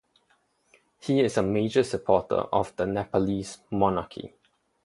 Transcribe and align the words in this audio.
He 0.99 1.19
is 1.19 1.37
a 1.37 1.43
major 1.43 1.83
supporter 1.83 2.33
of 2.33 2.75
the 2.75 2.87
Nepalese 2.87 3.59
monarchy. 3.69 4.33